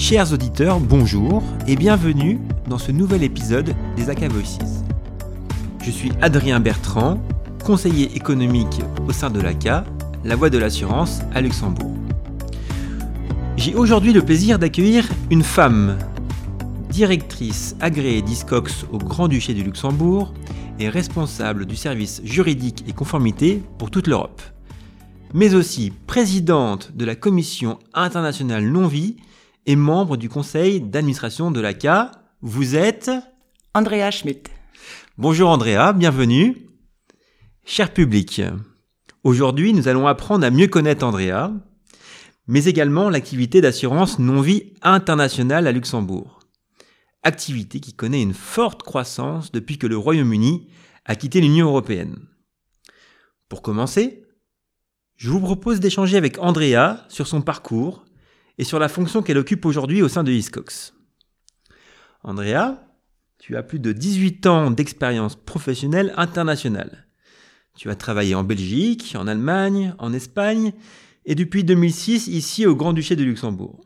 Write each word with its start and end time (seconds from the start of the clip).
Chers 0.00 0.32
auditeurs, 0.32 0.80
bonjour 0.80 1.42
et 1.68 1.76
bienvenue 1.76 2.40
dans 2.66 2.78
ce 2.78 2.90
nouvel 2.90 3.22
épisode 3.22 3.74
des 3.96 4.08
AK 4.08 4.32
Voices. 4.32 4.82
Je 5.84 5.90
suis 5.90 6.10
Adrien 6.22 6.58
Bertrand, 6.58 7.22
conseiller 7.62 8.16
économique 8.16 8.80
au 9.06 9.12
sein 9.12 9.28
de 9.28 9.42
l'ACA, 9.42 9.84
la 10.24 10.36
voie 10.36 10.48
de 10.48 10.56
l'assurance 10.56 11.20
à 11.34 11.42
Luxembourg. 11.42 11.92
J'ai 13.58 13.74
aujourd'hui 13.74 14.14
le 14.14 14.22
plaisir 14.22 14.58
d'accueillir 14.58 15.06
une 15.30 15.42
femme, 15.42 15.98
directrice 16.88 17.76
agréée 17.78 18.22
d'ISCOX 18.22 18.86
au 18.90 18.96
Grand-Duché 18.96 19.52
du 19.52 19.62
Luxembourg 19.62 20.32
et 20.78 20.88
responsable 20.88 21.66
du 21.66 21.76
service 21.76 22.22
juridique 22.24 22.84
et 22.88 22.94
conformité 22.94 23.62
pour 23.76 23.90
toute 23.90 24.06
l'Europe, 24.06 24.40
mais 25.34 25.54
aussi 25.54 25.92
présidente 26.06 26.90
de 26.96 27.04
la 27.04 27.16
Commission 27.16 27.78
internationale 27.92 28.64
non-vie 28.64 29.16
et 29.66 29.76
membre 29.76 30.16
du 30.16 30.28
conseil 30.28 30.80
d'administration 30.80 31.50
de 31.50 31.60
l'ACA. 31.60 32.12
Vous 32.40 32.76
êtes 32.76 33.10
Andrea 33.74 34.10
Schmidt. 34.10 34.50
Bonjour 35.18 35.50
Andrea, 35.50 35.92
bienvenue. 35.92 36.68
Cher 37.64 37.92
public, 37.92 38.42
aujourd'hui 39.22 39.72
nous 39.72 39.86
allons 39.88 40.06
apprendre 40.06 40.46
à 40.46 40.50
mieux 40.50 40.66
connaître 40.66 41.04
Andrea, 41.04 41.52
mais 42.46 42.64
également 42.64 43.10
l'activité 43.10 43.60
d'assurance 43.60 44.18
non-vie 44.18 44.72
internationale 44.82 45.66
à 45.66 45.72
Luxembourg. 45.72 46.40
Activité 47.22 47.80
qui 47.80 47.92
connaît 47.92 48.22
une 48.22 48.34
forte 48.34 48.82
croissance 48.82 49.52
depuis 49.52 49.76
que 49.76 49.86
le 49.86 49.98
Royaume-Uni 49.98 50.68
a 51.04 51.14
quitté 51.16 51.40
l'Union 51.40 51.66
européenne. 51.66 52.16
Pour 53.48 53.62
commencer, 53.62 54.24
je 55.16 55.28
vous 55.28 55.40
propose 55.40 55.80
d'échanger 55.80 56.16
avec 56.16 56.38
Andrea 56.38 57.04
sur 57.08 57.26
son 57.26 57.42
parcours 57.42 58.04
et 58.60 58.64
sur 58.64 58.78
la 58.78 58.90
fonction 58.90 59.22
qu'elle 59.22 59.38
occupe 59.38 59.64
aujourd'hui 59.64 60.02
au 60.02 60.08
sein 60.08 60.22
de 60.22 60.30
Hiscox. 60.30 60.92
Andrea, 62.22 62.74
tu 63.38 63.56
as 63.56 63.62
plus 63.62 63.78
de 63.78 63.90
18 63.90 64.46
ans 64.46 64.70
d'expérience 64.70 65.34
professionnelle 65.34 66.12
internationale. 66.18 67.06
Tu 67.74 67.88
as 67.88 67.94
travaillé 67.94 68.34
en 68.34 68.44
Belgique, 68.44 69.16
en 69.18 69.26
Allemagne, 69.26 69.94
en 69.98 70.12
Espagne 70.12 70.74
et 71.24 71.34
depuis 71.34 71.64
2006 71.64 72.26
ici 72.26 72.66
au 72.66 72.76
Grand-Duché 72.76 73.16
de 73.16 73.24
Luxembourg. 73.24 73.80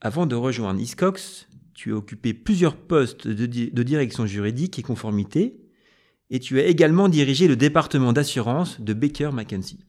Avant 0.00 0.24
de 0.24 0.36
rejoindre 0.36 0.80
Hiscox, 0.80 1.46
tu 1.74 1.92
as 1.92 1.96
occupé 1.96 2.32
plusieurs 2.32 2.76
postes 2.76 3.28
de, 3.28 3.44
de 3.44 3.82
direction 3.82 4.24
juridique 4.24 4.78
et 4.78 4.82
conformité 4.82 5.60
et 6.30 6.40
tu 6.40 6.58
as 6.60 6.64
également 6.64 7.10
dirigé 7.10 7.46
le 7.46 7.56
département 7.56 8.14
d'assurance 8.14 8.80
de 8.80 8.94
Baker 8.94 9.32
McKenzie 9.34 9.84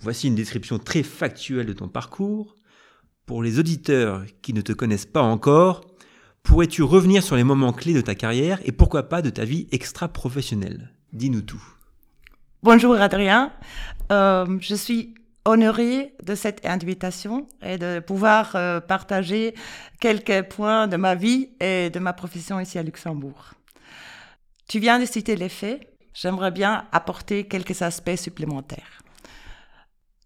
voici 0.00 0.28
une 0.28 0.34
description 0.34 0.78
très 0.78 1.02
factuelle 1.02 1.66
de 1.66 1.72
ton 1.72 1.88
parcours. 1.88 2.56
Pour 3.26 3.42
les 3.42 3.58
auditeurs 3.58 4.24
qui 4.42 4.52
ne 4.52 4.60
te 4.60 4.72
connaissent 4.72 5.06
pas 5.06 5.22
encore, 5.22 5.82
pourrais-tu 6.42 6.82
revenir 6.82 7.22
sur 7.22 7.36
les 7.36 7.44
moments 7.44 7.72
clés 7.72 7.94
de 7.94 8.00
ta 8.00 8.14
carrière 8.14 8.60
et 8.64 8.72
pourquoi 8.72 9.08
pas 9.08 9.22
de 9.22 9.30
ta 9.30 9.44
vie 9.44 9.68
extra-professionnelle? 9.70 10.90
Dis-nous 11.12 11.42
tout. 11.42 11.62
Bonjour 12.62 12.94
Adrien, 12.94 13.52
euh, 14.10 14.58
je 14.60 14.74
suis 14.74 15.14
honorée 15.44 16.14
de 16.22 16.34
cette 16.34 16.64
invitation 16.64 17.48
et 17.60 17.76
de 17.76 17.98
pouvoir 17.98 18.54
euh, 18.54 18.80
partager 18.80 19.54
quelques 20.00 20.42
points 20.48 20.86
de 20.86 20.96
ma 20.96 21.14
vie 21.14 21.50
et 21.60 21.90
de 21.90 21.98
ma 21.98 22.12
profession 22.12 22.60
ici 22.60 22.78
à 22.78 22.82
Luxembourg. 22.82 23.54
Tu 24.68 24.78
viens 24.78 25.00
de 25.00 25.04
citer 25.04 25.34
les 25.34 25.48
faits, 25.48 25.80
j'aimerais 26.14 26.52
bien 26.52 26.86
apporter 26.92 27.44
quelques 27.44 27.82
aspects 27.82 28.16
supplémentaires. 28.16 29.01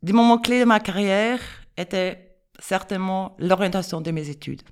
Des 0.07 0.13
moments 0.13 0.39
clés 0.39 0.61
de 0.61 0.65
ma 0.65 0.79
carrière 0.79 1.41
étaient 1.77 2.37
certainement 2.61 3.35
l'orientation 3.41 4.01
de 4.01 4.13
mes 4.13 4.29
études. 4.29 4.63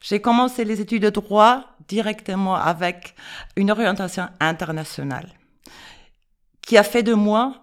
J'ai 0.00 0.20
commencé 0.20 0.64
les 0.64 0.80
études 0.80 1.02
de 1.02 1.10
droit 1.10 1.64
directement 1.88 2.54
avec 2.54 3.16
une 3.56 3.72
orientation 3.72 4.28
internationale 4.38 5.30
qui 6.62 6.78
a 6.78 6.84
fait 6.84 7.02
de 7.02 7.12
moi 7.12 7.60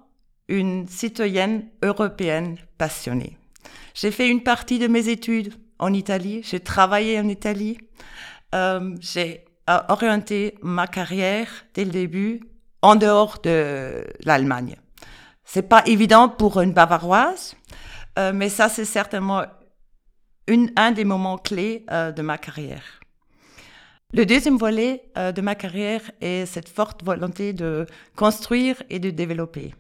une 0.50 0.90
citoyenne 0.90 1.70
européenne 1.82 2.58
passionnée. 2.78 3.38
J'ai 3.94 4.12
fait 4.12 4.28
une 4.28 4.44
partie 4.44 4.78
de 4.78 4.88
mes 4.88 5.08
études 5.08 5.54
en 5.80 5.94
Italie, 5.94 6.42
j'ai 6.44 6.60
travaillé 6.60 7.18
en 7.18 7.30
Italie, 7.30 7.78
euh, 8.54 8.94
j'ai 9.00 9.46
euh, 9.70 9.80
orienté 9.88 10.56
ma 10.62 10.86
carrière 10.86 11.48
dès 11.76 11.86
le 11.86 11.92
début 11.92 12.42
en 12.82 12.98
dehors 12.98 13.40
de 13.42 14.04
l'Allemagne. 14.26 14.76
C'est 15.46 15.70
pas 15.70 15.84
évident 15.86 16.28
pour 16.28 16.60
une 16.60 16.74
bavaroise, 16.74 17.56
euh, 18.18 18.34
mais 18.34 18.50
ça, 18.50 18.68
c'est 18.68 18.84
certainement 18.84 19.44
une, 20.48 20.72
un 20.76 20.92
des 20.92 21.06
moments 21.06 21.38
clés 21.38 21.86
euh, 21.92 22.12
de 22.12 22.22
ma 22.24 22.38
carrière. 22.38 23.00
Le 24.12 24.26
deuxième 24.26 24.58
volet 24.58 25.12
euh, 25.18 25.32
de 25.32 25.42
ma 25.42 25.56
carrière 25.56 26.02
est 26.20 26.46
cette 26.48 26.68
forte 26.68 27.04
volonté 27.04 27.54
de 27.54 27.86
construire 28.16 28.82
et 28.90 29.00
de 29.00 29.12
développer. 29.12 29.76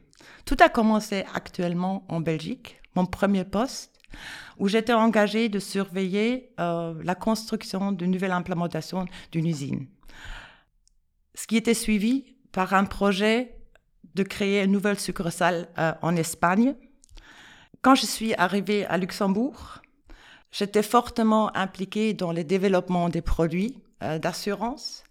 Tout 0.45 0.57
a 0.59 0.69
commencé 0.69 1.25
actuellement 1.33 2.05
en 2.09 2.19
Belgique, 2.19 2.79
mon 2.95 3.07
premier 3.07 3.43
poste, 3.43 3.99
où 4.59 4.67
j'étais 4.67 4.93
engagée 4.93 5.49
de 5.49 5.59
surveiller 5.59 6.53
la 6.57 7.15
construction 7.15 7.91
d'une 7.91 8.11
nouvelle 8.11 8.31
implémentation 8.31 9.05
d'une 9.31 9.47
usine. 9.47 9.87
Ce 11.33 11.47
qui 11.47 11.57
était 11.57 11.73
suivi 11.73 12.35
par 12.53 12.73
un 12.73 12.85
projet 12.85 13.54
de 14.15 14.23
créer 14.23 14.63
une 14.63 14.71
nouvelle 14.71 14.99
succursale 14.99 15.67
euh, 15.77 15.93
en 16.01 16.15
Espagne. 16.15 16.75
Quand 17.81 17.95
je 17.95 18.05
suis 18.05 18.33
arrivée 18.35 18.85
à 18.85 18.97
Luxembourg, 18.97 19.81
j'étais 20.51 20.81
fortement 20.81 21.55
impliquée 21.55 22.13
dans 22.13 22.31
le 22.31 22.43
développement 22.43 23.09
des 23.09 23.21
produits 23.21 23.77
euh, 24.01 24.17
d'assurance 24.17 25.03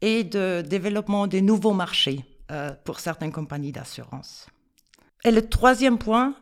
et 0.00 0.24
de 0.24 0.62
développement 0.62 1.26
des 1.26 1.42
nouveaux 1.42 1.74
marchés 1.74 2.24
euh, 2.50 2.72
pour 2.84 3.00
certaines 3.00 3.32
compagnies 3.32 3.72
d'assurance. 3.72 4.46
Et 5.24 5.30
le 5.30 5.48
troisième 5.48 5.98
point 5.98 6.34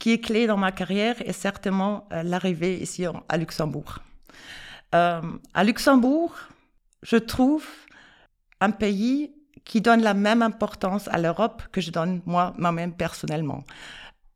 qui 0.00 0.12
est 0.12 0.20
clé 0.20 0.48
dans 0.48 0.56
ma 0.56 0.72
carrière 0.72 1.16
est 1.22 1.32
certainement 1.32 2.08
l'arrivée 2.10 2.76
ici 2.78 3.04
à 3.28 3.36
Luxembourg. 3.36 4.00
à 4.90 5.64
Luxembourg, 5.64 6.34
je 7.04 7.16
trouve 7.16 7.64
un 8.60 8.72
pays 8.72 9.32
qui 9.64 9.80
donne 9.80 10.02
la 10.02 10.14
même 10.14 10.42
importance 10.42 11.08
à 11.08 11.18
l'Europe 11.18 11.62
que 11.72 11.80
je 11.80 11.90
donne 11.90 12.20
moi, 12.26 12.54
moi-même 12.58 12.92
personnellement. 12.92 13.64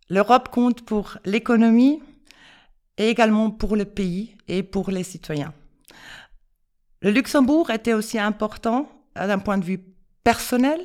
L'Europe 0.09 0.49
compte 0.51 0.83
pour 0.83 1.19
l'économie 1.25 2.03
et 2.99 3.09
également 3.09 3.51
pour 3.51 3.77
le 3.77 3.85
pays 3.85 4.37
et 4.49 4.63
pour 4.63 4.91
les 4.91 5.03
citoyens. 5.03 5.53
Le 7.01 7.11
Luxembourg 7.11 7.71
était 7.71 7.93
aussi 7.93 8.19
important 8.19 8.89
d'un 9.15 9.39
point 9.39 9.59
de 9.59 9.65
vue 9.65 9.81
personnel 10.23 10.81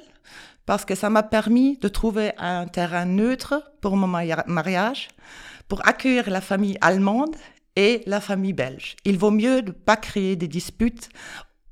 parce 0.65 0.85
que 0.85 0.95
ça 0.95 1.09
m'a 1.09 1.23
permis 1.23 1.77
de 1.77 1.87
trouver 1.87 2.33
un 2.37 2.67
terrain 2.67 3.05
neutre 3.05 3.71
pour 3.81 3.97
mon 3.97 4.07
mariage, 4.07 5.07
pour 5.67 5.87
accueillir 5.87 6.29
la 6.29 6.41
famille 6.41 6.77
allemande 6.81 7.35
et 7.75 8.03
la 8.05 8.21
famille 8.21 8.53
belge. 8.53 8.95
Il 9.05 9.17
vaut 9.17 9.31
mieux 9.31 9.61
ne 9.61 9.71
pas 9.71 9.97
créer 9.97 10.35
des 10.35 10.47
disputes 10.47 11.09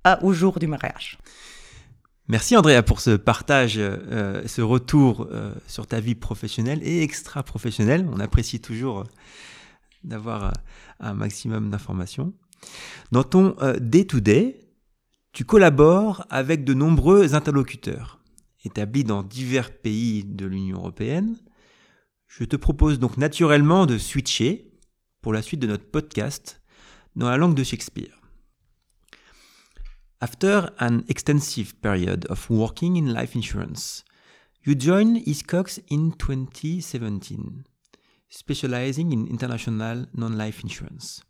euh, 0.07 0.15
au 0.21 0.33
jour 0.33 0.57
du 0.59 0.67
mariage. 0.67 1.17
Merci 2.29 2.57
Andrea 2.57 2.83
pour 2.83 2.99
ce 2.99 3.11
partage, 3.11 3.75
euh, 3.77 4.45
ce 4.47 4.61
retour 4.61 5.29
euh, 5.31 5.53
sur 5.65 5.87
ta 5.87 6.01
vie 6.01 6.15
professionnelle 6.15 6.81
et 6.83 7.01
extra-professionnelle. 7.01 8.05
On 8.11 8.19
apprécie 8.19 8.59
toujours 8.59 8.99
euh, 8.99 9.03
d'avoir 10.03 10.51
un 10.99 11.13
maximum 11.13 11.69
d'informations. 11.69 12.33
Dans 13.13 13.23
ton 13.23 13.55
day-to-day, 13.79 14.59
tu 15.31 15.45
collabores 15.45 16.25
avec 16.29 16.65
de 16.65 16.73
nombreux 16.73 17.33
interlocuteurs 17.33 18.19
établis 18.65 19.03
dans 19.05 19.23
divers 19.23 19.71
pays 19.71 20.25
de 20.25 20.45
l'Union 20.45 20.79
européenne. 20.79 21.37
Je 22.27 22.43
te 22.43 22.55
propose 22.57 22.99
donc 22.99 23.15
naturellement 23.17 23.85
de 23.85 23.97
switcher 23.97 24.73
pour 25.21 25.31
la 25.31 25.41
suite 25.41 25.61
de 25.61 25.67
notre 25.67 25.85
podcast 25.85 26.61
dans 27.15 27.29
la 27.29 27.37
langue 27.37 27.55
de 27.55 27.63
Shakespeare. 27.63 28.26
After 30.19 30.71
an 30.79 31.05
extensive 31.07 31.79
period 31.79 32.25
of 32.25 32.49
working 32.49 32.97
in 32.97 33.13
life 33.13 33.35
insurance, 33.35 34.03
you 34.63 34.73
joined 34.73 35.17
Hiscox 35.25 35.79
in 35.89 36.13
2017, 36.13 37.65
specializing 38.27 39.11
in 39.11 39.27
international 39.27 40.07
non 40.15 40.35
life 40.35 40.63
insurance. 40.63 41.23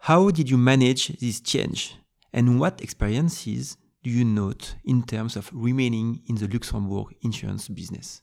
How 0.00 0.30
did 0.30 0.50
you 0.50 0.58
manage 0.58 1.08
this 1.20 1.40
change? 1.40 1.96
And 2.34 2.60
what 2.60 2.82
experiences 2.82 3.78
do 4.02 4.10
you 4.10 4.26
note 4.26 4.74
in 4.84 5.04
terms 5.04 5.34
of 5.34 5.50
remaining 5.50 6.20
in 6.28 6.34
the 6.34 6.48
Luxembourg 6.48 7.14
insurance 7.22 7.68
business? 7.68 8.20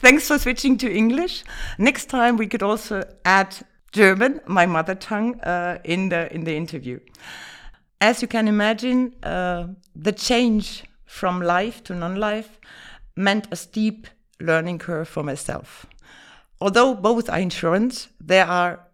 Thanks 0.00 0.28
for 0.28 0.38
switching 0.38 0.76
to 0.78 0.92
English. 0.94 1.44
Next 1.78 2.10
time 2.10 2.36
we 2.36 2.46
could 2.46 2.62
also 2.62 3.04
add 3.24 3.56
German, 3.92 4.40
my 4.46 4.66
mother 4.66 4.94
tongue, 4.94 5.40
uh, 5.40 5.78
in 5.82 6.10
the 6.10 6.30
in 6.34 6.44
the 6.44 6.54
interview. 6.54 6.98
As 8.02 8.20
you 8.20 8.26
can 8.26 8.48
imagine, 8.48 9.14
uh, 9.22 9.68
the 9.94 10.10
change 10.10 10.82
from 11.04 11.40
life 11.40 11.84
to 11.84 11.94
non-life 11.94 12.58
meant 13.14 13.46
a 13.52 13.54
steep 13.54 14.08
learning 14.40 14.80
curve 14.80 15.06
for 15.06 15.22
myself. 15.22 15.86
Although 16.60 16.96
both 16.96 17.30
are 17.30 17.38
insurance, 17.38 18.08
there 18.20 18.44
are 18.44 18.88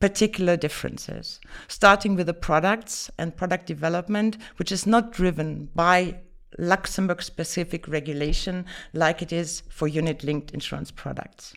particular 0.00 0.56
differences, 0.56 1.38
starting 1.68 2.16
with 2.16 2.26
the 2.26 2.34
products 2.34 3.12
and 3.16 3.36
product 3.36 3.66
development, 3.66 4.38
which 4.56 4.72
is 4.72 4.88
not 4.88 5.12
driven 5.12 5.68
by 5.76 6.18
Luxembourg 6.58 7.22
specific 7.22 7.86
regulation 7.86 8.66
like 8.92 9.22
it 9.22 9.32
is 9.32 9.62
for 9.68 9.86
unit 9.86 10.24
linked 10.24 10.50
insurance 10.50 10.90
products. 10.90 11.54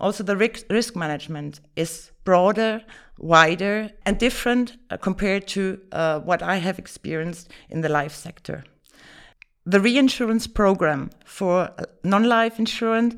Also, 0.00 0.22
the 0.22 0.36
risk 0.36 0.96
management 0.96 1.60
is 1.76 2.10
broader, 2.24 2.82
wider, 3.18 3.90
and 4.04 4.18
different 4.18 4.76
uh, 4.90 4.96
compared 4.96 5.46
to 5.48 5.80
uh, 5.92 6.20
what 6.20 6.42
I 6.42 6.56
have 6.56 6.78
experienced 6.78 7.50
in 7.70 7.80
the 7.80 7.88
life 7.88 8.14
sector. 8.14 8.64
The 9.64 9.80
reinsurance 9.80 10.46
program 10.46 11.10
for 11.24 11.70
uh, 11.78 11.84
non 12.04 12.24
life 12.24 12.58
insurance 12.58 13.16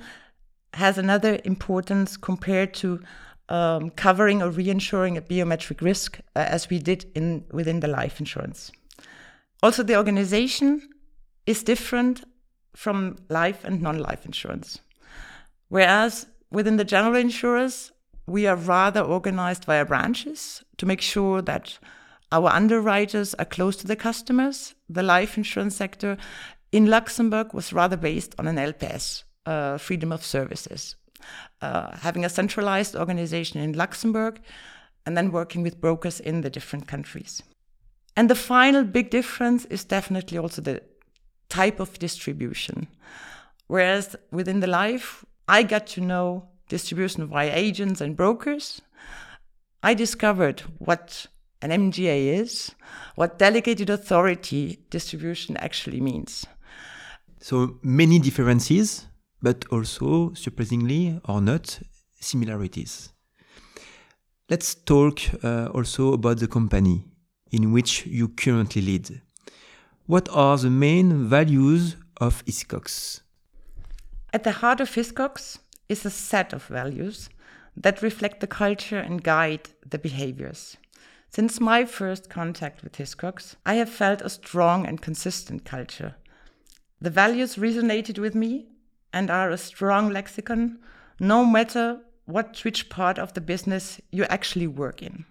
has 0.74 0.98
another 0.98 1.40
importance 1.44 2.16
compared 2.16 2.74
to 2.74 3.00
um, 3.48 3.90
covering 3.90 4.42
or 4.42 4.50
reinsuring 4.50 5.16
a 5.16 5.22
biometric 5.22 5.80
risk 5.80 6.20
uh, 6.36 6.40
as 6.40 6.68
we 6.68 6.78
did 6.78 7.10
in 7.14 7.44
within 7.52 7.80
the 7.80 7.88
life 7.88 8.20
insurance. 8.20 8.70
Also, 9.62 9.82
the 9.82 9.96
organization 9.96 10.88
is 11.46 11.62
different 11.64 12.24
from 12.76 13.16
life 13.28 13.64
and 13.64 13.82
non-life 13.82 14.24
insurance. 14.24 14.78
Whereas 15.68 16.26
within 16.50 16.76
the 16.76 16.84
general 16.84 17.16
insurers, 17.16 17.92
we 18.26 18.46
are 18.46 18.56
rather 18.56 19.00
organized 19.00 19.64
via 19.64 19.84
branches 19.84 20.62
to 20.76 20.86
make 20.86 21.00
sure 21.00 21.42
that 21.42 21.78
our 22.30 22.50
underwriters 22.50 23.34
are 23.34 23.44
close 23.44 23.76
to 23.76 23.86
the 23.86 23.96
customers. 23.96 24.74
The 24.88 25.02
life 25.02 25.36
insurance 25.36 25.76
sector 25.76 26.18
in 26.72 26.86
Luxembourg 26.86 27.54
was 27.54 27.72
rather 27.72 27.96
based 27.96 28.34
on 28.38 28.46
an 28.46 28.56
LPS, 28.56 29.24
uh, 29.46 29.78
freedom 29.78 30.12
of 30.12 30.24
services, 30.24 30.96
uh, 31.62 31.96
having 31.96 32.24
a 32.24 32.28
centralized 32.28 32.94
organization 32.94 33.60
in 33.60 33.72
Luxembourg 33.72 34.40
and 35.06 35.16
then 35.16 35.32
working 35.32 35.62
with 35.62 35.80
brokers 35.80 36.20
in 36.20 36.42
the 36.42 36.50
different 36.50 36.86
countries. 36.86 37.42
And 38.14 38.28
the 38.28 38.34
final 38.34 38.84
big 38.84 39.10
difference 39.10 39.64
is 39.66 39.84
definitely 39.84 40.36
also 40.36 40.60
the 40.60 40.82
type 41.48 41.80
of 41.80 41.98
distribution. 41.98 42.88
Whereas 43.68 44.16
within 44.30 44.60
the 44.60 44.66
life, 44.66 45.24
I 45.48 45.62
got 45.62 45.86
to 45.88 46.00
know 46.00 46.48
distribution 46.68 47.26
via 47.26 47.50
agents 47.54 48.00
and 48.00 48.16
brokers. 48.16 48.82
I 49.82 49.94
discovered 49.94 50.60
what 50.78 51.26
an 51.62 51.70
MGA 51.70 52.40
is, 52.40 52.72
what 53.14 53.38
delegated 53.38 53.90
authority 53.90 54.84
distribution 54.90 55.56
actually 55.56 56.00
means. 56.00 56.46
So 57.40 57.78
many 57.82 58.18
differences 58.18 59.06
but 59.40 59.64
also, 59.70 60.34
surprisingly 60.34 61.20
or 61.24 61.40
not, 61.40 61.78
similarities. 62.20 63.12
Let's 64.50 64.74
talk 64.74 65.20
uh, 65.44 65.66
also 65.66 66.12
about 66.12 66.38
the 66.38 66.48
company 66.48 67.04
in 67.52 67.72
which 67.72 68.06
you 68.06 68.28
currently 68.28 68.82
lead. 68.82 69.20
What 70.06 70.28
are 70.30 70.56
the 70.56 70.70
main 70.70 71.28
values 71.28 71.96
of 72.20 72.44
Hiscox? 72.46 73.20
At 74.30 74.44
the 74.44 74.52
heart 74.52 74.80
of 74.80 74.90
Hiscox 74.90 75.58
is 75.88 76.04
a 76.04 76.10
set 76.10 76.52
of 76.52 76.66
values 76.66 77.30
that 77.74 78.02
reflect 78.02 78.40
the 78.40 78.46
culture 78.46 78.98
and 78.98 79.24
guide 79.24 79.70
the 79.88 79.98
behaviors. 79.98 80.76
Since 81.30 81.60
my 81.60 81.86
first 81.86 82.28
contact 82.28 82.82
with 82.82 82.96
Hiscox, 82.96 83.56
I 83.64 83.74
have 83.74 83.88
felt 83.88 84.20
a 84.20 84.28
strong 84.28 84.86
and 84.86 85.00
consistent 85.00 85.64
culture. 85.64 86.16
The 87.00 87.10
values 87.10 87.56
resonated 87.56 88.18
with 88.18 88.34
me 88.34 88.66
and 89.14 89.30
are 89.30 89.50
a 89.50 89.56
strong 89.56 90.10
lexicon, 90.10 90.78
no 91.18 91.46
matter 91.46 92.00
what 92.26 92.62
which 92.64 92.90
part 92.90 93.18
of 93.18 93.32
the 93.32 93.40
business 93.40 93.98
you 94.10 94.24
actually 94.24 94.66
work 94.66 95.02
in. 95.02 95.24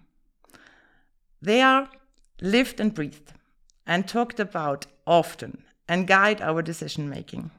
They 1.40 1.62
are 1.62 1.88
lived 2.40 2.80
and 2.80 2.92
breathed 2.92 3.32
and 3.86 4.08
talked 4.08 4.40
about 4.40 4.86
often 5.06 5.62
and 5.86 6.08
guide 6.08 6.42
our 6.42 6.62
decision 6.62 7.08
making. 7.08 7.52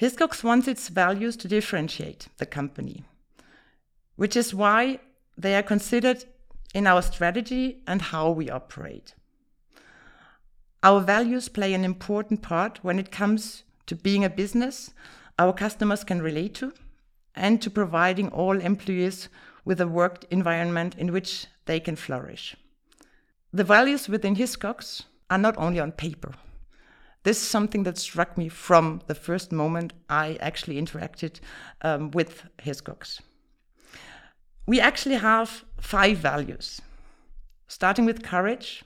Hiscox 0.00 0.44
wants 0.44 0.68
its 0.68 0.88
values 0.88 1.36
to 1.38 1.48
differentiate 1.48 2.28
the 2.38 2.46
company, 2.46 3.04
which 4.16 4.36
is 4.36 4.54
why 4.54 5.00
they 5.36 5.56
are 5.56 5.62
considered 5.62 6.24
in 6.72 6.86
our 6.86 7.02
strategy 7.02 7.82
and 7.86 8.00
how 8.00 8.30
we 8.30 8.48
operate. 8.48 9.14
Our 10.82 11.00
values 11.00 11.48
play 11.48 11.74
an 11.74 11.84
important 11.84 12.42
part 12.42 12.84
when 12.84 12.98
it 13.00 13.10
comes 13.10 13.64
to 13.86 13.96
being 13.96 14.24
a 14.24 14.30
business 14.30 14.90
our 15.38 15.52
customers 15.52 16.04
can 16.04 16.20
relate 16.20 16.54
to 16.56 16.72
and 17.34 17.62
to 17.62 17.70
providing 17.70 18.28
all 18.30 18.60
employees 18.60 19.28
with 19.64 19.80
a 19.80 19.86
work 19.86 20.24
environment 20.30 20.96
in 20.98 21.12
which 21.12 21.46
they 21.66 21.78
can 21.78 21.94
flourish. 21.94 22.56
The 23.52 23.64
values 23.64 24.08
within 24.08 24.36
Hiscox 24.36 25.04
are 25.30 25.38
not 25.38 25.56
only 25.56 25.78
on 25.78 25.92
paper. 25.92 26.34
This 27.28 27.42
is 27.42 27.48
something 27.50 27.82
that 27.82 27.98
struck 27.98 28.38
me 28.38 28.48
from 28.48 29.02
the 29.06 29.14
first 29.14 29.52
moment 29.52 29.92
I 30.08 30.38
actually 30.40 30.80
interacted 30.80 31.40
um, 31.82 32.10
with 32.12 32.44
Hiscox. 32.56 33.20
We 34.66 34.80
actually 34.80 35.16
have 35.16 35.62
five 35.78 36.16
values, 36.16 36.80
starting 37.66 38.06
with 38.06 38.22
courage, 38.22 38.82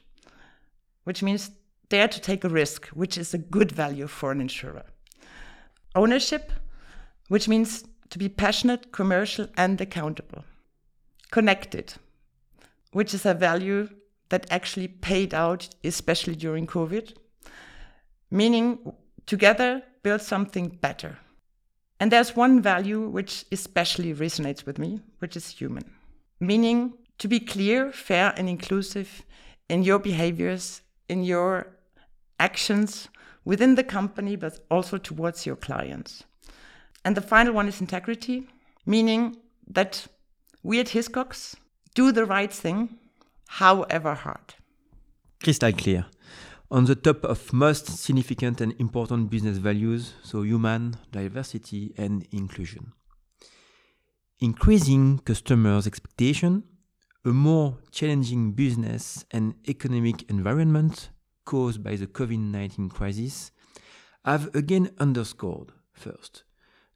which 1.05 1.23
means 1.23 1.53
dare 1.89 2.09
to 2.09 2.21
take 2.21 2.43
a 2.43 2.49
risk, 2.49 2.89
which 2.89 3.17
is 3.17 3.33
a 3.33 3.39
good 3.39 3.71
value 3.71 4.09
for 4.09 4.33
an 4.33 4.41
insurer 4.41 4.87
ownership, 5.94 6.50
which 7.29 7.47
means 7.47 7.85
to 8.11 8.19
be 8.19 8.29
passionate, 8.29 8.91
commercial, 8.91 9.47
and 9.56 9.81
accountable. 9.81 10.43
Connected, 11.31 11.94
which 12.91 13.15
is 13.15 13.25
a 13.25 13.34
value 13.34 13.89
that 14.31 14.49
actually 14.51 14.89
paid 14.89 15.32
out, 15.32 15.69
especially 15.84 16.34
during 16.34 16.67
COVID, 16.67 17.15
meaning 18.32 18.93
together 19.27 19.82
build 20.03 20.22
something 20.22 20.69
better. 20.69 21.19
And 22.01 22.10
there's 22.10 22.34
one 22.34 22.60
value 22.60 23.06
which 23.08 23.44
especially 23.53 24.12
resonates 24.15 24.67
with 24.67 24.79
me, 24.79 25.01
which 25.20 25.36
is 25.36 25.48
human, 25.51 25.84
meaning 26.41 26.94
to 27.19 27.29
be 27.29 27.39
clear, 27.39 27.93
fair, 27.93 28.34
and 28.36 28.48
inclusive 28.48 29.22
in 29.69 29.84
your 29.84 30.01
behaviors, 30.01 30.81
in 31.08 31.22
your 31.22 31.69
actions, 32.41 33.08
within 33.44 33.77
the 33.77 33.84
company, 33.84 34.34
but 34.34 34.58
also 34.70 34.98
towards 34.98 35.46
your 35.46 35.56
clients. 35.56 36.24
And 37.05 37.17
the 37.17 37.20
final 37.20 37.53
one 37.53 37.69
is 37.69 37.81
integrity, 37.81 38.48
meaning 38.86 39.36
that 39.69 40.06
we 40.62 40.81
at 40.81 40.89
Hiscox 40.89 41.55
do 41.94 42.10
the 42.12 42.24
right 42.24 42.53
thing, 42.53 42.98
however 43.46 44.15
hard. 44.15 44.55
Crystal 45.43 45.72
clear. 45.72 46.06
On 46.72 46.86
the 46.86 46.94
top 46.94 47.22
of 47.26 47.52
most 47.52 47.86
significant 47.86 48.62
and 48.62 48.72
important 48.81 49.29
business 49.29 49.58
values, 49.58 50.14
so 50.22 50.41
human, 50.41 50.96
diversity, 51.10 51.93
and 51.98 52.26
inclusion. 52.32 52.94
Increasing 54.41 55.19
customers' 55.19 55.86
expectation, 55.86 56.62
a 57.26 57.29
more 57.29 57.76
challenging 57.91 58.52
business 58.52 59.26
and 59.31 59.55
economic 59.69 60.22
environment, 60.31 61.10
caused 61.44 61.84
by 61.84 61.94
the 61.94 62.06
COVID 62.06 62.38
19 62.38 62.88
crisis 62.88 63.52
have 64.24 64.48
again 64.55 64.93
underscored, 64.98 65.72
first, 65.93 66.44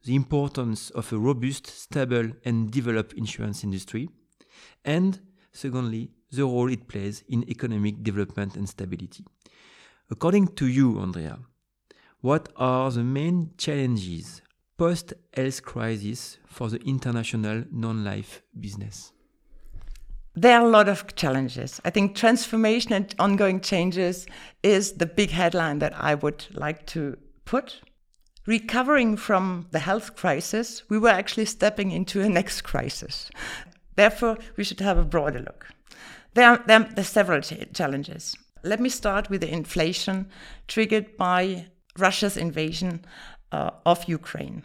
the 0.05 0.15
importance 0.15 0.89
of 0.89 1.13
a 1.13 1.19
robust, 1.19 1.67
stable, 1.67 2.31
and 2.47 2.71
developed 2.71 3.13
insurance 3.13 3.63
industry, 3.63 4.09
and 4.87 5.21
secondly, 5.53 6.13
the 6.37 6.45
role 6.45 6.71
it 6.71 6.89
plays 6.89 7.25
in 7.29 7.49
economic 7.49 8.03
development 8.03 8.57
and 8.57 8.69
stability. 8.69 9.25
According 10.11 10.49
to 10.59 10.67
you, 10.67 11.01
Andrea, 11.01 11.39
what 12.21 12.49
are 12.57 12.91
the 12.91 13.03
main 13.03 13.51
challenges 13.59 14.43
post 14.77 15.15
health 15.35 15.63
crisis 15.63 16.39
for 16.47 16.69
the 16.69 16.81
international 16.85 17.65
non 17.71 18.05
life 18.05 18.43
business? 18.59 19.13
there 20.37 20.61
are 20.61 20.67
a 20.67 20.71
lot 20.71 20.89
of 20.89 21.17
challenges. 21.17 21.81
I 21.85 21.91
think 21.91 22.15
transformation 22.15 22.93
and 22.93 23.15
ongoing 23.19 23.61
changes 23.61 24.27
is 24.63 24.93
the 24.93 25.07
big 25.07 25.31
headline 25.31 25.79
that 25.79 25.95
I 25.97 26.15
would 26.15 26.47
like 26.53 26.85
to 26.89 27.17
put. 27.47 27.81
Recovering 28.47 29.17
from 29.17 29.67
the 29.71 29.79
health 29.79 30.15
crisis, 30.15 30.83
we 30.91 30.99
were 30.99 31.09
actually 31.09 31.47
stepping 31.47 31.91
into 31.91 32.21
a 32.21 32.29
next 32.29 32.61
crisis. 32.61 33.31
Therefore, 33.97 34.37
we 34.57 34.63
should 34.63 34.81
have 34.81 34.99
a 34.99 35.05
broader 35.05 35.41
look. 35.41 35.69
There 36.37 36.51
are, 36.51 36.63
there 36.67 36.87
are 36.99 37.03
several 37.03 37.41
challenges. 37.41 38.37
Let 38.63 38.79
me 38.79 38.91
start 38.91 39.31
with 39.31 39.41
the 39.41 39.51
inflation 39.51 40.29
triggered 40.69 41.17
by 41.17 41.69
Russia's 41.97 42.37
invasion 42.37 43.07
uh, 43.53 43.71
of 43.87 44.05
Ukraine. 44.05 44.63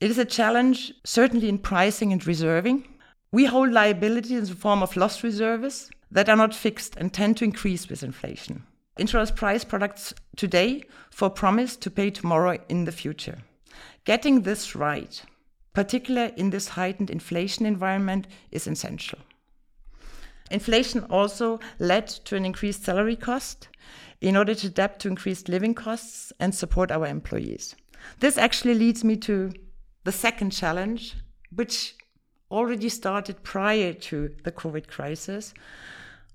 It 0.00 0.12
is 0.12 0.18
a 0.18 0.24
challenge, 0.24 0.92
certainly 1.04 1.48
in 1.48 1.58
pricing 1.58 2.12
and 2.12 2.24
reserving. 2.24 2.86
We 3.32 3.46
hold 3.46 3.72
liabilities 3.72 4.38
in 4.38 4.44
the 4.44 4.54
form 4.54 4.80
of 4.80 4.96
loss 4.96 5.24
reserves 5.24 5.90
that 6.12 6.28
are 6.28 6.36
not 6.36 6.54
fixed 6.54 6.94
and 6.94 7.12
tend 7.12 7.36
to 7.38 7.44
increase 7.44 7.88
with 7.88 8.04
inflation. 8.04 8.62
Insurers 8.96 9.32
price 9.32 9.64
products 9.64 10.14
today 10.36 10.84
for 11.10 11.30
promise 11.30 11.74
to 11.78 11.90
pay 11.90 12.10
tomorrow 12.10 12.58
in 12.68 12.84
the 12.84 12.92
future. 12.92 13.38
Getting 14.04 14.42
this 14.42 14.76
right, 14.76 15.20
particularly 15.72 16.32
in 16.36 16.50
this 16.50 16.68
heightened 16.68 17.10
inflation 17.10 17.66
environment, 17.66 18.28
is 18.52 18.68
essential. 18.68 19.18
Inflation 20.50 21.04
also 21.04 21.60
led 21.78 22.08
to 22.08 22.36
an 22.36 22.44
increased 22.44 22.84
salary 22.84 23.16
cost 23.16 23.68
in 24.20 24.36
order 24.36 24.54
to 24.54 24.66
adapt 24.66 25.00
to 25.00 25.08
increased 25.08 25.48
living 25.48 25.74
costs 25.74 26.32
and 26.40 26.54
support 26.54 26.90
our 26.90 27.06
employees. 27.06 27.76
This 28.18 28.36
actually 28.36 28.74
leads 28.74 29.04
me 29.04 29.16
to 29.18 29.52
the 30.04 30.12
second 30.12 30.50
challenge, 30.50 31.14
which 31.54 31.94
already 32.50 32.88
started 32.88 33.42
prior 33.42 33.92
to 33.92 34.34
the 34.44 34.52
COVID 34.52 34.88
crisis, 34.88 35.54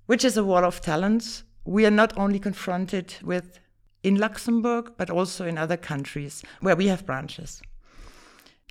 which 0.06 0.24
is 0.24 0.38
a 0.38 0.44
war 0.44 0.64
of 0.64 0.82
talents. 0.82 1.44
We 1.66 1.86
are 1.86 1.92
not 1.92 2.18
only 2.18 2.40
confronted 2.40 3.16
with 3.24 3.60
in 4.04 4.16
Luxembourg, 4.16 4.94
but 4.98 5.10
also 5.10 5.48
in 5.48 5.58
other 5.58 5.78
countries 5.78 6.44
where 6.62 6.76
we 6.76 6.88
have 6.88 7.08
branches. 7.08 7.62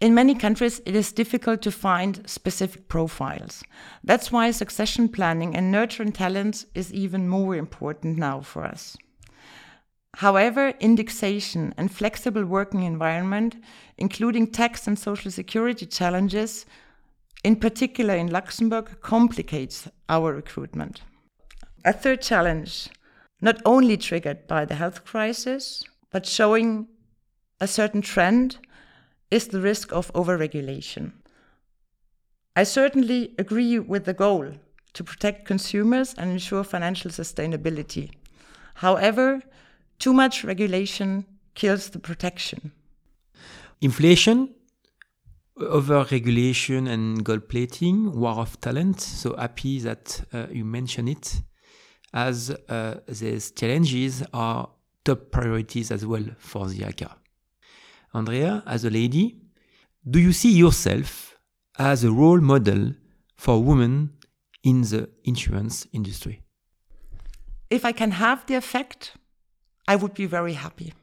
In 0.01 0.13
many 0.15 0.35
countries, 0.35 0.81
it 0.85 0.97
is 0.97 1.13
difficult 1.13 1.63
to 1.63 1.71
find 1.71 2.29
specific 2.29 2.89
profiles. 2.89 3.63
That's 4.03 4.33
why 4.33 4.51
succession 4.51 5.09
planning 5.09 5.55
and 5.55 5.71
nurturing 5.71 6.13
talents 6.13 6.67
is 6.75 6.93
even 6.93 7.29
more 7.29 7.55
important 7.55 8.19
now 8.19 8.41
for 8.41 8.65
us. 8.65 8.97
However, 10.17 10.75
indexation 10.81 11.75
and 11.77 11.91
flexible 11.91 12.45
working 12.45 12.83
environment, 12.83 13.57
including 13.97 14.49
tax 14.49 14.87
and 14.87 14.99
social 14.99 15.31
security 15.31 15.87
challenges, 15.87 16.67
in 17.43 17.57
particular 17.57 18.15
in 18.15 18.31
Luxembourg, 18.31 19.01
complicates 19.01 19.89
our 20.09 20.33
recruitment. 20.33 21.03
A 21.85 21.93
third 21.93 22.23
challenge, 22.23 22.89
not 23.41 23.61
only 23.65 23.97
triggered 23.97 24.47
by 24.47 24.65
the 24.65 24.77
health 24.77 25.05
crisis, 25.05 25.85
but 26.11 26.27
showing 26.27 26.89
a 27.61 27.69
certain 27.69 28.01
trend, 28.01 28.59
is 29.31 29.49
the 29.49 29.61
risk 29.61 29.93
of 29.93 30.12
overregulation. 30.12 31.12
I 32.57 32.64
certainly 32.64 33.35
agree 33.38 33.78
with 33.78 34.04
the 34.04 34.14
goal 34.14 34.52
to 34.93 35.04
protect 35.04 35.45
consumers 35.45 36.14
and 36.14 36.31
ensure 36.31 36.62
financial 36.62 37.11
sustainability. 37.11 38.11
However, 38.75 39.43
too 39.99 40.12
much 40.12 40.45
regulation 40.45 41.25
kills 41.54 41.90
the 41.90 41.99
protection. 41.99 42.73
Inflation, 43.81 44.54
over-regulation 45.57 46.87
and 46.87 47.25
gold 47.25 47.49
plating, 47.49 48.12
war 48.12 48.38
of 48.38 48.61
talent. 48.61 49.00
So 49.00 49.37
happy 49.37 49.78
that 49.81 50.25
uh, 50.33 50.47
you 50.50 50.64
mention 50.64 51.09
it, 51.09 51.43
as 52.12 52.50
uh, 52.50 53.00
these 53.09 53.50
challenges 53.50 54.23
are 54.33 54.69
top 55.04 55.31
priorities 55.31 55.90
as 55.90 56.07
well 56.07 56.25
for 56.38 56.69
the 56.69 56.85
ACA. 56.85 57.16
Andrea, 58.14 58.62
as 58.66 58.85
a 58.85 58.90
lady, 58.90 59.40
do 60.09 60.18
you 60.18 60.33
see 60.33 60.52
yourself 60.52 61.37
as 61.78 62.04
a 62.04 62.12
role 62.12 62.40
model 62.40 62.92
for 63.37 63.62
women 63.62 64.11
in 64.62 64.83
the 64.83 65.11
insurance 65.25 65.87
industry? 65.92 66.42
If 67.71 67.85
I 67.85 67.92
can 67.92 68.12
have 68.12 68.47
the 68.47 68.54
effect 68.54 69.16
I 69.87 69.97
would 69.97 70.14
be 70.14 70.26
very 70.26 70.54
happy. 70.54 70.94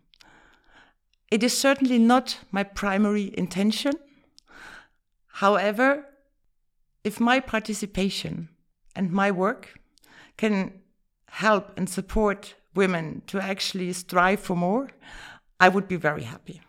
It 1.29 1.43
is 1.43 1.57
certainly 1.57 1.99
not 1.99 2.39
my 2.51 2.63
primary 2.63 3.33
intention. 3.37 3.93
However, 5.27 6.05
if 7.03 7.19
my 7.19 7.39
participation 7.39 8.49
and 8.95 9.11
my 9.11 9.31
work 9.31 9.79
can 10.37 10.81
help 11.27 11.71
and 11.77 11.89
support 11.89 12.55
women 12.75 13.21
to 13.27 13.39
actually 13.39 13.93
strive 13.93 14.39
for 14.39 14.55
more, 14.55 14.89
I 15.59 15.69
would 15.69 15.87
be 15.87 15.95
very 15.95 16.23
happy. 16.23 16.61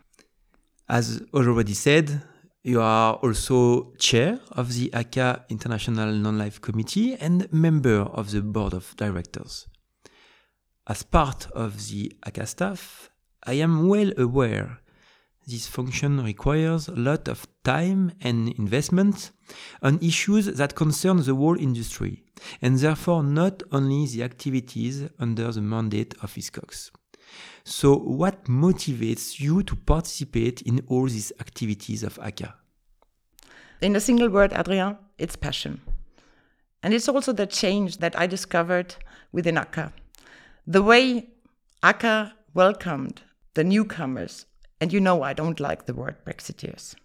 As 0.89 1.21
already 1.33 1.73
said, 1.73 2.21
you 2.63 2.81
are 2.81 3.13
also 3.15 3.93
chair 3.97 4.39
of 4.51 4.73
the 4.73 4.93
ACA 4.93 5.45
International 5.49 6.11
Non-Life 6.13 6.61
Committee 6.61 7.15
and 7.15 7.51
member 7.51 7.99
of 8.01 8.31
the 8.31 8.41
board 8.41 8.73
of 8.73 8.95
directors. 8.97 9.67
As 10.87 11.03
part 11.03 11.47
of 11.51 11.89
the 11.89 12.11
ACA 12.25 12.45
staff, 12.45 13.09
I 13.45 13.53
am 13.53 13.87
well 13.87 14.11
aware 14.17 14.79
this 15.45 15.67
function 15.67 16.23
requires 16.23 16.87
a 16.87 16.95
lot 16.95 17.27
of 17.27 17.47
time 17.63 18.13
and 18.21 18.49
investment 18.57 19.31
on 19.81 19.99
issues 20.01 20.45
that 20.45 20.75
concern 20.75 21.17
the 21.17 21.35
whole 21.35 21.57
industry, 21.57 22.23
and 22.61 22.77
therefore 22.77 23.23
not 23.23 23.61
only 23.71 24.05
the 24.07 24.23
activities 24.23 25.09
under 25.19 25.51
the 25.51 25.61
mandate 25.61 26.13
of 26.21 26.33
Hiscox. 26.33 26.91
So, 27.63 27.95
what 27.95 28.45
motivates 28.45 29.39
you 29.39 29.63
to 29.63 29.75
participate 29.75 30.61
in 30.61 30.83
all 30.87 31.07
these 31.07 31.31
activities 31.39 32.03
of 32.03 32.19
ACA? 32.19 32.55
In 33.81 33.95
a 33.95 33.99
single 33.99 34.29
word, 34.29 34.53
Adrien, 34.53 34.97
it's 35.17 35.35
passion. 35.35 35.81
And 36.81 36.93
it's 36.93 37.07
also 37.07 37.31
the 37.31 37.47
change 37.47 37.97
that 37.97 38.19
I 38.19 38.27
discovered 38.27 38.95
within 39.31 39.57
ACA. 39.57 39.93
The 40.67 40.81
way 40.81 41.29
ACA 41.81 42.33
welcomed 42.53 43.21
the 43.53 43.63
newcomers, 43.63 44.45
and 44.81 44.91
you 44.91 44.99
know 44.99 45.23
I 45.23 45.33
don't 45.33 45.59
like 45.59 45.85
the 45.85 45.93
word 45.93 46.23
Brexiteers, 46.25 46.95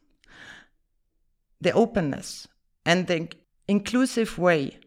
the 1.60 1.72
openness 1.72 2.48
and 2.84 3.06
the 3.06 3.28
inclusive 3.66 4.38
way 4.38 4.78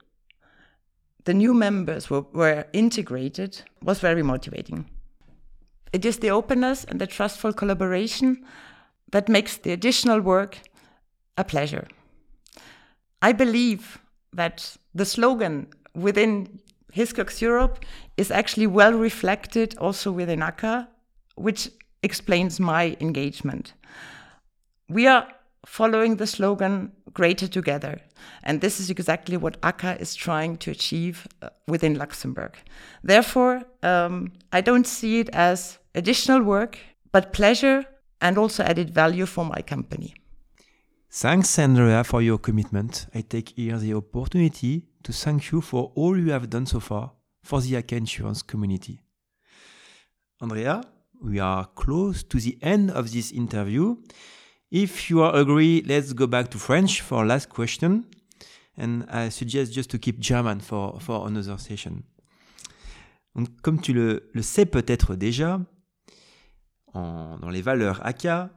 the 1.26 1.34
new 1.34 1.54
members 1.54 2.10
were, 2.10 2.22
were 2.34 2.66
integrated 2.74 3.62
was 3.84 4.00
very 4.00 4.24
motivating. 4.24 4.90
It 5.94 6.06
is 6.06 6.20
the 6.20 6.32
openness 6.32 6.86
and 6.86 7.00
the 7.00 7.08
trustful 7.08 7.54
collaboration 7.54 8.46
that 9.12 9.28
makes 9.28 9.58
the 9.58 9.72
additional 9.72 10.22
work 10.22 10.60
a 11.38 11.44
pleasure. 11.44 11.88
I 13.22 13.34
believe 13.34 14.00
that 14.34 14.78
the 14.96 15.06
slogan 15.06 15.68
within 15.94 16.60
Hiscox 16.94 17.42
Europe 17.42 17.86
is 18.18 18.32
actually 18.32 18.68
well 18.68 18.94
reflected 18.94 19.78
also 19.78 20.12
within 20.12 20.42
ACA, 20.42 20.88
which 21.36 21.70
explains 22.04 22.60
my 22.60 22.98
engagement. 23.00 23.74
We 24.90 25.08
are 25.08 25.28
following 25.66 26.16
the 26.18 26.28
slogan 26.28 26.92
Greater 27.14 27.48
Together, 27.48 28.00
and 28.44 28.62
this 28.62 28.80
is 28.80 28.90
exactly 28.90 29.38
what 29.38 29.58
ACA 29.64 30.00
is 30.00 30.16
trying 30.16 30.58
to 30.58 30.72
achieve 30.72 31.28
uh, 31.42 31.50
within 31.68 31.98
Luxembourg. 31.98 32.56
Therefore, 33.04 33.64
um, 33.84 34.32
I 34.52 34.62
don't 34.62 34.88
see 34.88 35.20
it 35.20 35.30
as 35.34 35.78
additional 35.96 36.42
work, 36.44 36.78
but 37.12 37.34
pleasure 37.34 37.86
and 38.20 38.38
also 38.38 38.64
added 38.64 38.94
value 38.94 39.26
for 39.26 39.46
my 39.46 39.62
company. 39.62 40.14
Thanks, 41.10 41.60
Andrea, 41.60 42.04
for 42.04 42.22
your 42.22 42.38
commitment. 42.38 43.08
I 43.14 43.22
take 43.22 43.50
here 43.58 43.78
the 43.78 43.94
opportunity 43.96 44.86
to 45.04 45.12
thank 45.12 45.52
you 45.52 45.60
for 45.60 45.92
all 45.96 46.18
you 46.18 46.32
have 46.32 46.50
done 46.50 46.66
so 46.66 46.80
far 46.80 47.12
for 47.44 47.60
the 47.60 47.76
ACA 47.76 47.96
insurance 47.96 48.42
community. 48.42 49.02
Andrea, 50.40 50.82
we 51.22 51.40
are 51.40 51.66
close 51.76 52.24
to 52.24 52.40
the 52.40 52.58
end 52.62 52.92
of 52.92 53.12
this 53.12 53.32
interview. 53.32 53.98
If 54.72 55.10
you 55.10 55.22
are 55.22 55.36
agree, 55.36 55.84
let's 55.86 56.14
go 56.14 56.28
back 56.28 56.50
to 56.52 56.58
French 56.58 57.02
for 57.02 57.26
last 57.26 57.50
question. 57.50 58.06
And 58.78 59.06
I 59.10 59.30
suggest 59.30 59.74
just 59.74 59.90
to 59.92 60.00
keep 60.00 60.20
German 60.20 60.62
for, 60.62 60.98
for 61.02 61.28
another 61.28 61.58
session. 61.58 62.04
Donc, 63.36 63.50
comme 63.62 63.80
tu 63.80 63.94
le, 63.94 64.30
le 64.34 64.42
sais 64.42 64.66
peut-être 64.66 65.16
déjà, 65.16 65.60
dans 66.94 67.50
les 67.50 67.62
valeurs 67.62 68.06
ACA, 68.06 68.50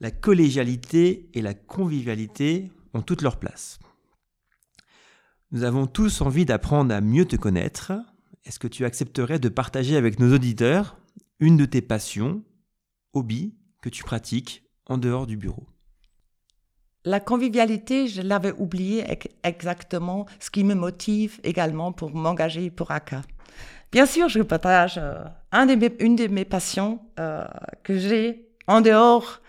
la 0.00 0.10
collégialité 0.10 1.28
et 1.34 1.42
la 1.42 1.54
convivialité 1.54 2.70
ont 2.94 3.02
toute 3.02 3.22
leur 3.22 3.38
place. 3.38 3.78
Nous 5.52 5.64
avons 5.64 5.86
tous 5.86 6.20
envie 6.20 6.44
d'apprendre 6.44 6.94
à 6.94 7.00
mieux 7.00 7.24
te 7.24 7.36
connaître. 7.36 7.92
Est-ce 8.44 8.58
que 8.58 8.68
tu 8.68 8.84
accepterais 8.84 9.38
de 9.38 9.48
partager 9.48 9.96
avec 9.96 10.18
nos 10.18 10.34
auditeurs 10.34 10.96
une 11.40 11.56
de 11.56 11.64
tes 11.64 11.82
passions, 11.82 12.42
hobbies, 13.12 13.54
que 13.82 13.88
tu 13.88 14.04
pratiques 14.04 14.64
en 14.86 14.96
dehors 14.96 15.26
du 15.26 15.36
bureau? 15.36 15.66
La 17.04 17.18
convivialité, 17.18 18.08
je 18.08 18.20
l'avais 18.20 18.52
oublié 18.52 19.04
exactement, 19.42 20.26
ce 20.38 20.50
qui 20.50 20.64
me 20.64 20.74
motive 20.74 21.40
également 21.42 21.92
pour 21.92 22.14
m'engager 22.14 22.70
pour 22.70 22.90
ACA. 22.90 23.22
Bien 23.92 24.06
sûr, 24.06 24.28
je 24.28 24.40
partage 24.42 24.98
euh, 24.98 25.24
une 25.98 26.16
de 26.16 26.28
mes 26.28 26.44
passions 26.44 27.00
euh, 27.18 27.44
que 27.82 27.98
j'ai 27.98 28.48
en 28.66 28.80
dehors 28.80 29.40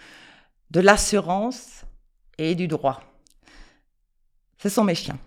de 0.71 0.79
l'assurance 0.79 1.85
et 2.37 2.55
du 2.55 2.67
droit. 2.67 3.01
Ce 4.57 4.69
sont 4.69 4.83
mes 4.83 4.95
chiens. 4.95 5.19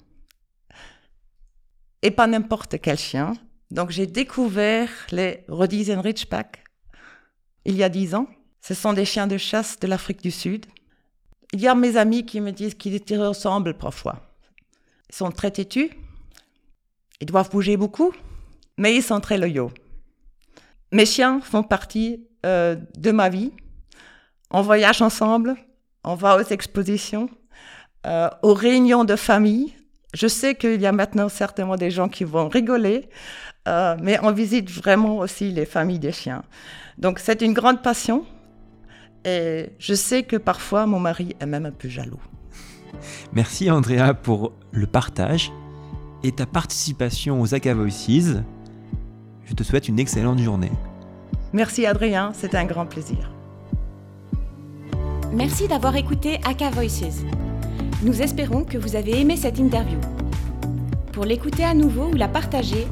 et 2.03 2.11
pas 2.11 2.27
n'importe 2.27 2.81
quel 2.81 2.99
chien. 2.99 3.33
Donc 3.71 3.91
j'ai 3.91 4.07
découvert 4.07 4.91
les 5.11 5.45
Rhodesian 5.49 6.01
Ridgeback 6.03 6.65
il 7.65 7.77
y 7.77 7.83
a 7.83 7.89
dix 7.89 8.15
ans. 8.15 8.27
Ce 8.61 8.75
sont 8.75 8.93
des 8.93 9.05
chiens 9.05 9.27
de 9.27 9.39
chasse 9.39 9.79
de 9.79 9.87
l'Afrique 9.87 10.23
du 10.23 10.31
Sud. 10.31 10.67
Il 11.53 11.61
y 11.61 11.69
a 11.69 11.75
mes 11.75 11.97
amis 11.97 12.27
qui 12.27 12.41
me 12.41 12.51
disent 12.51 12.75
qu'ils 12.75 13.01
ressemblent 13.21 13.75
parfois. 13.75 14.21
Ils 15.09 15.15
sont 15.15 15.31
très 15.31 15.51
têtus, 15.51 15.91
ils 17.21 17.27
doivent 17.27 17.51
bouger 17.51 17.77
beaucoup, 17.77 18.13
mais 18.77 18.95
ils 18.95 19.03
sont 19.03 19.21
très 19.21 19.39
loyaux. 19.39 19.71
Mes 20.93 21.07
chiens 21.07 21.41
font 21.41 21.63
partie 21.63 22.25
euh, 22.47 22.77
de 22.97 23.11
ma 23.11 23.29
vie. 23.29 23.53
On 24.51 24.63
voyage 24.63 25.03
ensemble, 25.03 25.57
on 26.05 26.15
va 26.15 26.37
aux 26.37 26.45
expositions, 26.45 27.29
euh, 28.07 28.29
aux 28.43 28.55
réunions 28.55 29.05
de 29.05 29.17
famille. 29.17 29.75
Je 30.13 30.29
sais 30.29 30.55
qu'il 30.55 30.81
y 30.81 30.87
a 30.87 30.93
maintenant 30.93 31.29
certainement 31.29 31.77
des 31.77 31.91
gens 31.91 32.09
qui 32.09 32.23
vont 32.23 32.49
rigoler, 32.49 33.09
euh, 33.67 33.97
mais 34.01 34.19
on 34.23 34.31
visite 34.31 34.71
vraiment 34.71 35.19
aussi 35.19 35.51
les 35.51 35.67
familles 35.67 35.99
des 35.99 36.13
chiens. 36.13 36.45
Donc 36.99 37.19
c'est 37.19 37.43
une 37.43 37.55
grande 37.55 37.83
passion. 37.83 38.25
Et 39.25 39.71
je 39.79 39.95
sais 39.95 40.23
que 40.23 40.37
parfois 40.37 40.87
mon 40.87 41.01
mari 41.01 41.35
est 41.41 41.47
même 41.47 41.67
un 41.67 41.73
peu 41.73 41.89
jaloux. 41.89 42.21
Merci 43.33 43.71
Andrea 43.71 44.15
pour 44.15 44.53
le 44.71 44.87
partage 44.87 45.51
et 46.23 46.31
ta 46.31 46.47
participation 46.47 47.41
aux 47.41 47.47
Voices. 47.47 48.43
Je 49.47 49.55
te 49.55 49.63
souhaite 49.63 49.89
une 49.89 49.99
excellente 49.99 50.39
journée. 50.39 50.73
Merci 51.53 51.87
Adrien, 51.87 52.33
c'était 52.35 52.57
un 52.57 52.65
grand 52.65 52.87
plaisir. 52.87 53.31
Merci 55.33 55.69
d'avoir 55.69 55.97
écouté 55.97 56.39
Aka 56.45 56.71
Voices. 56.71 57.25
Nous 58.03 58.23
espérons 58.23 58.65
que 58.65 58.79
vous 58.79 58.97
avez 58.97 59.21
aimé 59.21 59.37
cette 59.37 59.59
interview. 59.59 59.99
Pour 61.13 61.25
l'écouter 61.25 61.65
à 61.65 61.75
nouveau 61.75 62.07
ou 62.07 62.15
la 62.15 62.29
partager, 62.29 62.87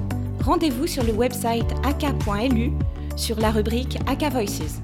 rendez-vous 0.44 0.86
sur 0.86 1.04
le 1.04 1.12
website 1.12 1.70
aka.lu 1.84 2.72
sur 3.16 3.38
la 3.38 3.50
rubrique 3.50 3.98
Aka 4.06 4.30
Voices. 4.30 4.80